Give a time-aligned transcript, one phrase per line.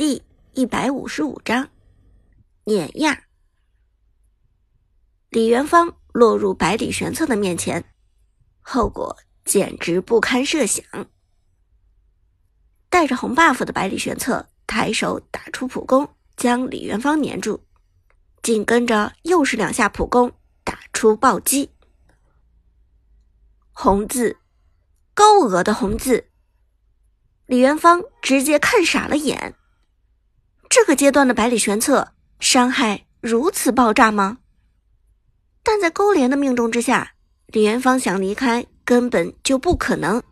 [0.00, 0.22] 第
[0.54, 1.68] 一百五十五章
[2.64, 3.24] 碾压。
[5.28, 7.84] 李元芳落入百里玄策的面前，
[8.60, 10.82] 后果简直不堪设想。
[12.88, 17.60] 带着红 buff 的百里玄策抬手打出普攻，将李元芳粘住，
[18.42, 20.32] 紧跟着又是两下普攻，
[20.64, 21.68] 打出暴击。
[23.72, 24.38] 红字，
[25.12, 26.30] 高额的红字。
[27.44, 29.56] 李元芳直接看傻了眼。
[30.70, 34.38] 这个阶段的百里玄策伤害如此爆炸吗？
[35.64, 37.14] 但在勾连的命中之下，
[37.48, 40.22] 李元芳想离开根本就不可能。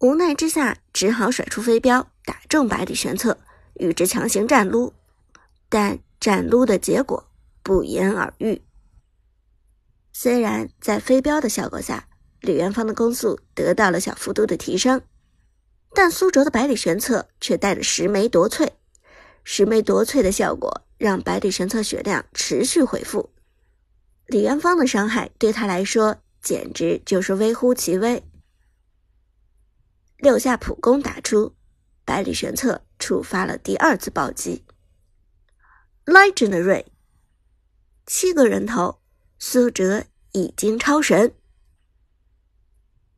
[0.00, 3.38] 无奈之下，只好甩出飞镖打中百里玄策，
[3.74, 4.92] 与之强行战撸。
[5.68, 7.30] 但战撸的结果
[7.62, 8.60] 不言而喻。
[10.12, 12.08] 虽然在飞镖的效果下，
[12.40, 15.00] 李元芳的攻速得到了小幅度的提升。
[15.92, 18.70] 但苏哲的百里玄策却带着十枚夺萃，
[19.44, 23.30] 十枚夺萃的效果让百里玄策血量持续恢复。
[24.26, 28.24] 李元芳的伤害对他来说简直就是微乎其微。
[30.16, 31.54] 六下普攻打出，
[32.04, 34.64] 百里玄策触发了第二次暴击。
[36.06, 36.86] Legendary，
[38.06, 39.00] 七个人头，
[39.38, 41.34] 苏哲已经超神。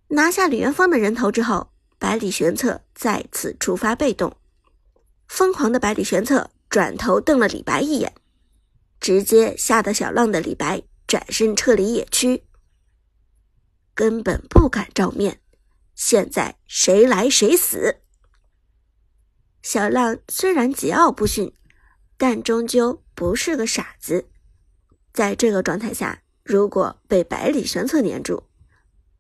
[0.09, 1.70] 拿下李元芳的人头之后。
[1.98, 4.37] 百里玄策再次触发被动，
[5.28, 8.14] 疯狂的百里玄策转头瞪了李白一眼，
[9.00, 12.44] 直接吓得小浪的李白转身撤离野区，
[13.94, 15.41] 根本不敢照面。
[15.94, 17.97] 现在谁来谁死。
[19.62, 21.52] 小浪虽然桀骜不驯，
[22.16, 24.28] 但终究不是个傻子，
[25.12, 28.44] 在这个状态下，如果被百里玄策粘住，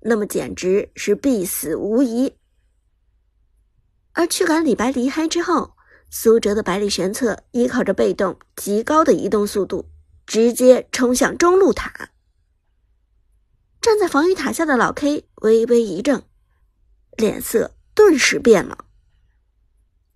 [0.00, 2.36] 那么简直是必死无疑。
[4.12, 5.75] 而驱赶李白离开之后，
[6.08, 9.88] 苏哲的百里玄策依靠着被动极高的移动速度，
[10.26, 12.10] 直接冲向中路塔。
[13.80, 16.22] 站在防御塔下的老 K 微微一怔，
[17.16, 18.84] 脸色顿时变了。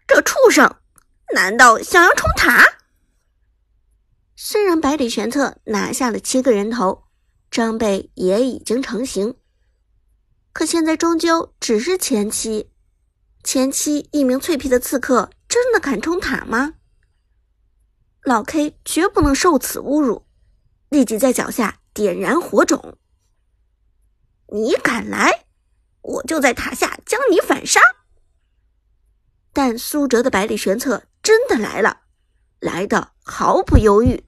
[0.07, 0.77] 这畜生，
[1.35, 2.79] 难道想要冲塔？
[4.35, 7.05] 虽然百里玄策拿下了七个人头，
[7.51, 9.37] 装备也已经成型，
[10.53, 12.71] 可现在终究只是前期。
[13.45, 16.75] 前期一名脆皮的刺客真的敢冲塔吗？
[18.23, 20.25] 老 K 绝不能受此侮辱，
[20.89, 22.97] 立即在脚下点燃火种。
[24.53, 25.47] 你敢来，
[26.03, 27.81] 我就在塔下将你反杀。
[29.53, 32.03] 但苏哲的百里玄策真的来了，
[32.61, 34.25] 来的毫不犹豫。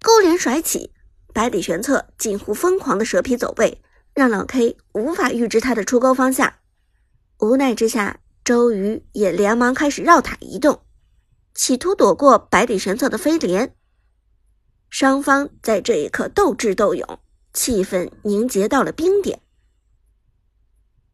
[0.00, 0.94] 勾连甩起，
[1.34, 3.82] 百里玄策近乎疯狂的蛇皮走位，
[4.14, 6.54] 让老 K 无法预知他的出钩方向。
[7.40, 10.80] 无奈之下，周瑜也连忙开始绕塔移动，
[11.52, 13.74] 企图躲过百里玄策的飞镰。
[14.88, 17.18] 双方在这一刻斗智斗勇，
[17.52, 19.40] 气氛凝结到了冰点。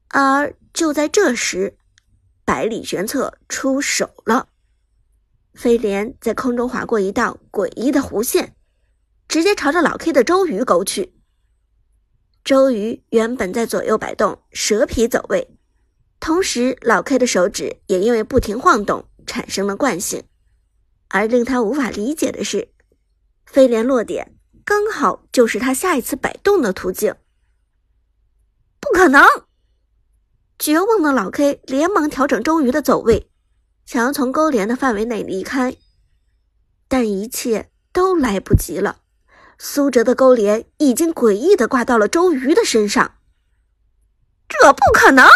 [0.09, 1.79] 而就在这时，
[2.45, 4.49] 百里玄策出手了，
[5.55, 8.55] 飞镰在空中划过一道诡异的弧线，
[9.27, 11.15] 直接朝着老 K 的周瑜勾去。
[12.45, 15.57] 周瑜原本在左右摆动，蛇皮走位。
[16.23, 20.23] 同时，老 K 的手指也因为不停晃动产生了惯性，
[21.09, 22.69] 而令他无法理解的是，
[23.45, 27.17] 飞镰落点刚好就是他下一次摆动的途径。
[28.79, 29.27] 不可能！
[30.61, 33.29] 绝望的老 K 连忙调整周瑜的走位，
[33.85, 35.77] 想要从勾连的范围内离开，
[36.87, 39.01] 但一切都来不及了。
[39.59, 43.17] 苏哲的勾连已经诡异的挂到了周瑜的身上，
[44.49, 45.27] 这不可能！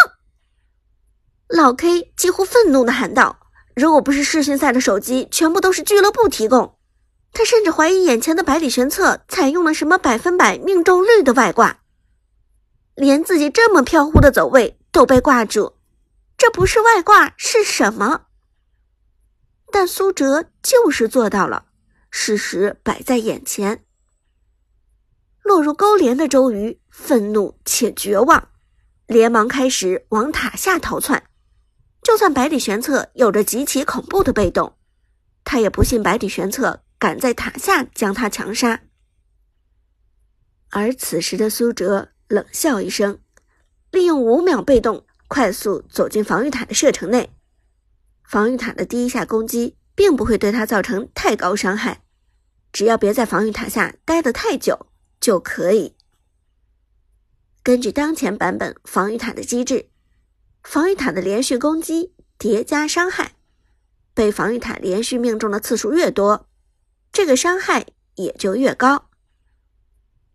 [1.48, 3.38] 老 K 几乎愤怒的喊道
[3.76, 6.76] ：“如果不是世训赛的手机全部都是俱乐部提供，
[7.32, 11.78] 他甚至怀疑眼前的百里玄策采用了什么百分百命中率的外挂，
[12.96, 15.74] 连自己这么飘忽的走位都被挂住，
[16.36, 18.22] 这不是外挂是什么？”
[19.70, 21.66] 但苏哲就是做到了，
[22.10, 23.84] 事实摆在眼前。
[25.44, 28.48] 落入勾连的周瑜愤怒且绝望，
[29.06, 31.22] 连忙开始往塔下逃窜。
[32.06, 34.76] 就算百里玄策有着极其恐怖的被动，
[35.42, 38.80] 他也不信百里玄策敢在塔下将他强杀。
[40.70, 43.18] 而此时的苏哲冷笑一声，
[43.90, 47.34] 利用五秒被动快速走进防御塔的射程内。
[48.22, 52.02] 防御塔的第一下攻击并不会对他造成太高伤害，
[52.70, 54.86] 只要别在防御塔下待得太久
[55.18, 55.96] 就可以。
[57.64, 59.88] 根据当前版本防御塔的机制。
[60.66, 63.36] 防御塔的连续攻击叠加伤害，
[64.12, 66.48] 被防御塔连续命中的次数越多，
[67.12, 67.86] 这个伤害
[68.16, 69.08] 也就越高。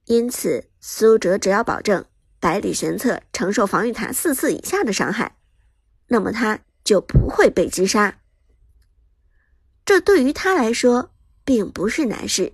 [0.06, 2.06] 因此，苏哲只要保证
[2.40, 5.38] 百里玄策承受防御塔四次以下的伤害，
[6.08, 8.22] 那么他就不会被击杀。
[9.84, 11.12] 这对于他来说
[11.44, 12.54] 并不是难事，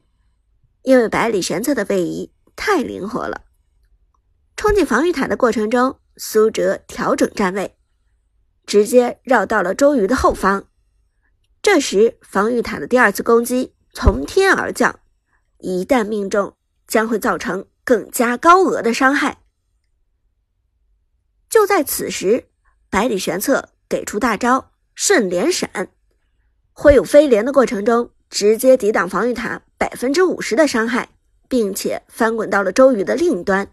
[0.81, 3.43] 因为百里玄策的位移太灵活了。
[4.55, 7.77] 冲进防御塔的过程中，苏哲调整站位，
[8.65, 10.65] 直接绕到了周瑜的后方。
[11.61, 14.99] 这时，防御塔的第二次攻击从天而降，
[15.59, 16.55] 一旦命中，
[16.87, 19.43] 将会造成更加高额的伤害。
[21.49, 22.45] 就在此时，
[22.89, 25.89] 百里玄策给出大招“顺连闪”，
[26.73, 31.09] 挥舞飞镰的过程中，直接抵挡防御塔百分之五十的伤害，
[31.47, 33.71] 并且翻滚到了周瑜的另一端。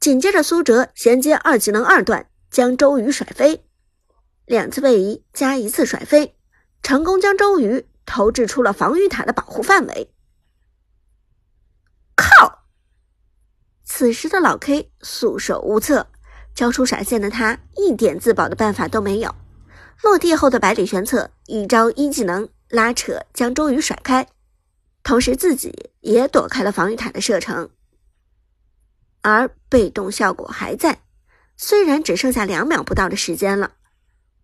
[0.00, 3.66] 紧接着，苏哲衔接二技能二段，将周瑜甩飞，
[4.46, 6.34] 两次位移加一次甩飞。
[6.82, 10.10] 成功将周瑜投掷出了防御塔的保护范围。
[12.16, 12.64] 靠！
[13.84, 16.06] 此时的老 K 束手无策，
[16.54, 19.34] 交出闪现的他一点自保的办法都没有。
[20.02, 24.26] 落地后的百里玄策一招一技能拉扯将周瑜甩开，
[25.02, 27.68] 同时自己也躲开了防御塔的射程。
[29.22, 31.02] 而被动效果还在，
[31.56, 33.72] 虽然只剩下两秒不到的时间了。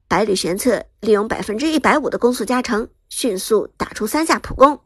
[0.09, 4.81] 百里玄策利用百分之一百五的攻速加成，迅速打出三下普攻，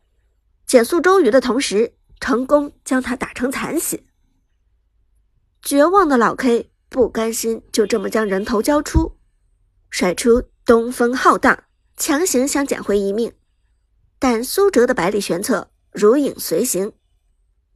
[0.66, 4.04] 减速周瑜的同时，成功将他打成残血。
[5.60, 9.18] 绝望的老 K 不甘心就这么将人头交出，
[9.90, 11.64] 甩出东风浩荡，
[11.96, 13.32] 强行想捡回一命。
[14.18, 16.92] 但苏哲的百里玄策如影随形，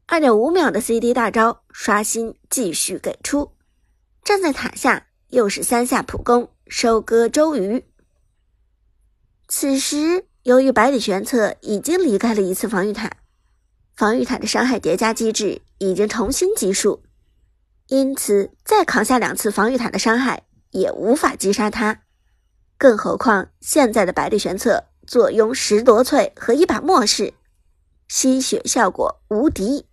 [0.06, 3.52] 二点五秒的 CD 大招刷新继续给出，
[4.22, 6.50] 站在塔下又是三下普攻。
[6.66, 7.84] 收割周瑜。
[9.48, 13.10] 此时，由于百里玄策已经离开了一次防御塔，
[13.94, 17.02] 防御塔的伤害叠加机制已经重新计数，
[17.88, 22.00] 因此再扛下两次防御塔的伤害也无法击杀他。
[22.78, 27.34] 更何况现在的百里玄策坐拥十夺萃和一把末世，
[28.08, 29.86] 吸血效果无敌。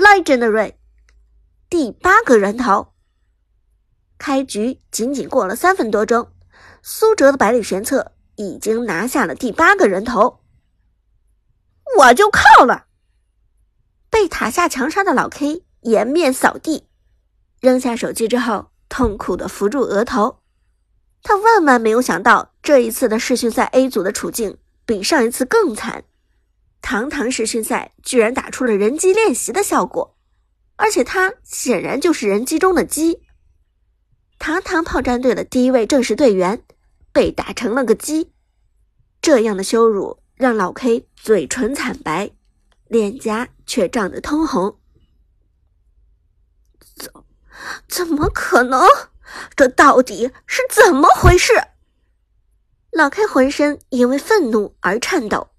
[0.00, 0.76] Legendary，
[1.68, 2.94] 第八个人头。
[4.16, 6.32] 开局仅仅过了三分多钟，
[6.82, 10.40] 苏哲的百里玄策已经拿下了第八个人头。
[11.98, 12.86] 我就靠了！
[14.08, 16.88] 被塔下强杀的老 K 颜面扫地，
[17.60, 20.40] 扔下手机之后，痛苦的扶住额头。
[21.22, 24.56] 他万万没有想到，这一次的世训赛 A 组的处境
[24.86, 26.04] 比上一次更惨。
[26.82, 30.16] 堂堂实训赛居然打出了人机练习的效果，
[30.76, 33.22] 而且他显然就是人机中的鸡。
[34.38, 36.62] 堂堂炮战队的第一位正式队员
[37.12, 38.32] 被打成了个鸡，
[39.20, 42.30] 这样的羞辱让老 K 嘴唇惨白，
[42.88, 44.78] 脸颊却涨得通红。
[46.96, 47.12] 怎
[47.86, 48.82] 怎么可能？
[49.54, 51.52] 这到底是怎么回事？
[52.90, 55.49] 老 K 浑身因为愤怒而颤抖，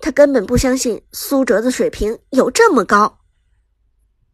[0.00, 3.20] 他根本不相信苏哲的水平有这么高。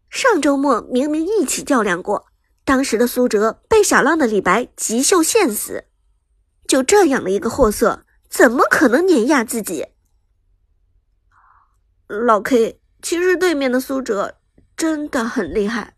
[0.09, 2.27] 上周末明明一起较量过。
[2.65, 5.85] 当时的苏哲被小浪的李白急秀陷死，
[6.67, 9.87] 就这样的一个货色，怎么可能碾压自己？
[12.09, 14.39] 老 K，其实对面的苏哲
[14.77, 15.97] 真的很厉害。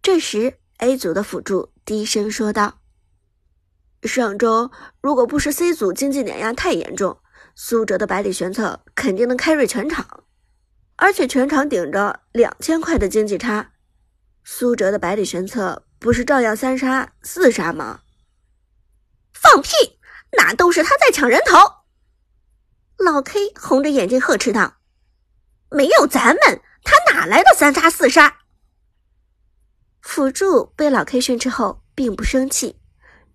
[0.00, 2.78] 这时，A 组的辅助低声说道
[4.04, 7.18] ：“上周如果不是 C 组经济碾压太严重，
[7.54, 10.24] 苏哲的百里玄策肯定能开瑞全场，
[10.96, 13.72] 而且全场顶着两千块的经济差。”
[14.44, 18.00] 苏哲的百里玄策不是照样三杀四杀吗？
[19.32, 19.70] 放屁！
[20.32, 21.56] 那都是他在抢人头。
[22.96, 24.78] 老 K 红着眼睛呵斥道
[25.70, 28.38] ：“没有咱们，他哪来的三杀四杀？”
[30.00, 32.80] 辅助被老 K 训斥后，并不生气，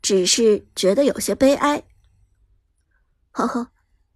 [0.02, 1.84] 只是觉得有些悲哀。
[3.32, 3.72] 呵呵，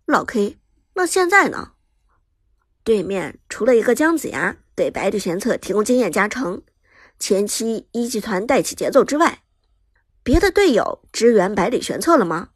[0.10, 0.58] 老 K，
[0.96, 1.74] 那现在呢？
[2.84, 6.64] 对面除了一个姜子牙给百里玄策提供经验加成。
[7.20, 9.44] 前期一级团带起节奏之外，
[10.24, 12.50] 别的队友支援百里玄策了吗？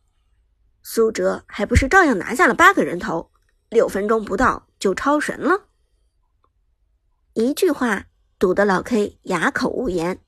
[0.82, 3.30] 苏哲还不是照样拿下了八个人头，
[3.70, 5.68] 六分钟不到就超神了。
[7.34, 8.06] 一句话
[8.40, 10.20] 堵得老 K 哑口无言。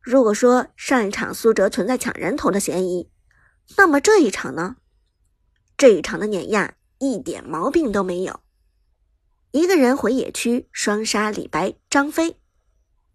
[0.00, 3.08] 如果说上一场苏哲存在抢人头的嫌疑，
[3.76, 4.78] 那么这一场呢？
[5.80, 8.40] 这一场的碾压一点毛病都没有。
[9.50, 12.36] 一个人回野区双杀李白、张飞。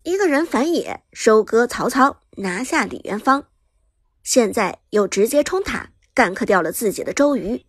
[0.01, 3.45] 一个人反野收割曹操，拿下李元芳，
[4.23, 7.67] 现在又直接冲塔干克掉了自己的周瑜，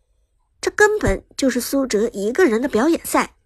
[0.62, 3.36] 这根本就是苏哲一个人的表演赛。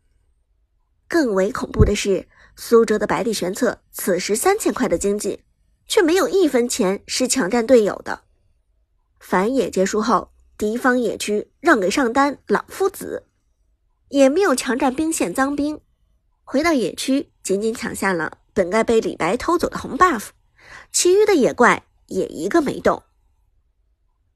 [1.09, 5.42] 更为恐怖的是，苏哲的百里玄策此时三千块的经济，
[5.88, 8.23] 却没有一分钱是抢占队友的。
[9.19, 10.30] 反野结束后，
[10.61, 13.25] 敌方野区让给上单老夫子，
[14.11, 15.81] 也没有强占兵线脏兵，
[16.45, 20.29] 回到野区仅仅抢下了本该被李白偷走的红 buff，
[20.93, 23.02] 其余的野怪也一个没动。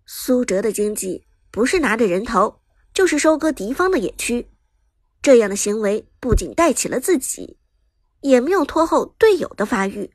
[0.07, 2.62] 苏哲的经济不是拿着人头，
[2.95, 4.49] 就是收割敌方的野区，
[5.21, 7.59] 这样的行为不仅带起了自己，
[8.23, 10.11] 也没有拖后队友的发育。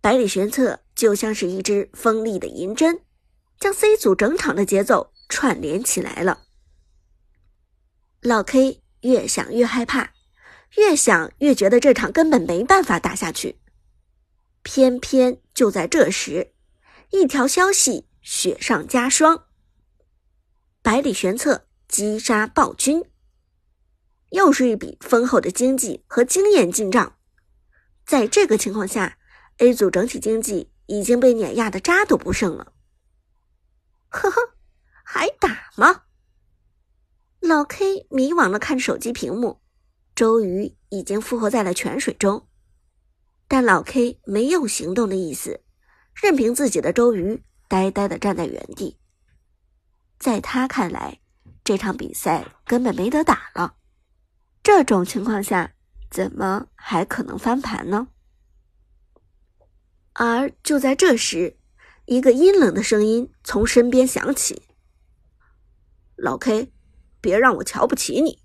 [0.00, 3.02] 百里玄策就像是一支锋利的银针。
[3.60, 6.44] 将 C 组整场的节奏串联起来了。
[8.20, 10.12] 老 K 越想越害怕，
[10.76, 13.60] 越想越觉得这场根本没办法打下去。
[14.62, 16.52] 偏偏就在这时，
[17.10, 19.44] 一条消息雪上加霜：
[20.82, 23.04] 百里玄策击杀暴君。
[24.30, 27.16] 又是一笔丰厚的经济和经验进账。
[28.04, 29.16] 在这个情况下
[29.58, 32.74] ，A 组整体经济已经被碾压的渣都不剩了。
[34.08, 34.54] 呵呵，
[35.10, 36.02] 还打吗？
[37.40, 39.62] 老 K 迷惘的看手机屏幕，
[40.14, 42.46] 周瑜已经复活在了泉水中，
[43.48, 45.64] 但老 K 没有行动的意思，
[46.12, 48.98] 任凭自己的周瑜呆呆的站在原地。
[50.18, 51.20] 在他看来，
[51.64, 53.76] 这场比赛根本没得打了。
[54.62, 55.72] 这种情况下，
[56.10, 58.08] 怎么还可能翻盘呢？
[60.12, 61.56] 而就在这时。
[62.04, 64.62] 一个阴冷的声音从身边响起
[66.18, 66.72] ：“老 K，
[67.20, 68.38] 别让我瞧不起你。”